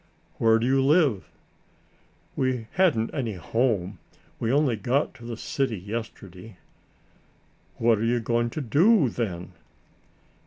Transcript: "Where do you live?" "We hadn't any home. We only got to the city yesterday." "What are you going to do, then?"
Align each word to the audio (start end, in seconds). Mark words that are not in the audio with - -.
"Where 0.39 0.57
do 0.57 0.65
you 0.65 0.83
live?" 0.83 1.29
"We 2.35 2.65
hadn't 2.71 3.13
any 3.13 3.35
home. 3.35 3.99
We 4.39 4.51
only 4.51 4.75
got 4.75 5.13
to 5.13 5.25
the 5.25 5.37
city 5.37 5.77
yesterday." 5.77 6.57
"What 7.77 7.99
are 7.99 8.03
you 8.05 8.19
going 8.19 8.49
to 8.49 8.61
do, 8.61 9.09
then?" 9.09 9.51